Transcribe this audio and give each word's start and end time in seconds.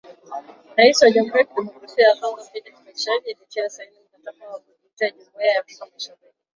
Rais 0.77 1.01
wa 1.01 1.11
jamhuri 1.13 1.39
ya 1.41 1.47
kidemokrasia 1.47 2.07
ya 2.07 2.15
Kongo, 2.15 2.43
Felix 2.43 2.73
Tshisekedi 2.85 3.31
alitia 3.31 3.69
Saini 3.69 3.99
mkataba 4.09 4.49
wa 4.53 4.59
kujiunga 4.59 5.11
Jumuhia 5.25 5.47
ya 5.51 5.59
Afrika 5.59 5.85
mashariki. 5.93 6.27